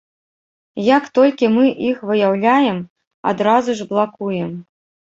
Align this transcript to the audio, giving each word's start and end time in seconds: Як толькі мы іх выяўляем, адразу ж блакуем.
Як 0.97 1.09
толькі 1.17 1.51
мы 1.59 1.67
іх 1.91 2.01
выяўляем, 2.13 2.83
адразу 3.35 3.71
ж 3.83 3.91
блакуем. 3.95 4.55